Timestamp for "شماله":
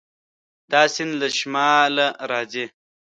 1.37-2.07